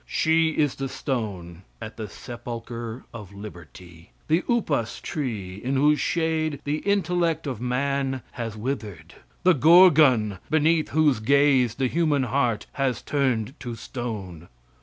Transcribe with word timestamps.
She 0.07 0.49
is 0.57 0.73
the 0.73 0.89
stone 0.89 1.61
at 1.79 1.95
the 1.95 2.09
sepulcher 2.09 3.03
of 3.13 3.35
liberty; 3.35 4.09
the 4.29 4.41
upas 4.49 4.99
tree 4.99 5.57
in 5.63 5.75
whose 5.75 5.99
shade 6.01 6.59
the 6.63 6.77
intellect 6.77 7.45
of 7.45 7.61
man 7.61 8.23
has 8.31 8.57
withered; 8.57 9.13
the 9.43 9.53
gorgon 9.53 10.39
beneath 10.49 10.89
whose 10.89 11.19
gaze 11.19 11.75
the 11.75 11.85
human 11.87 12.23
heart 12.23 12.65
has 12.73 13.03
turned 13.03 13.53
to 13.59 13.75
stone. 13.75 14.47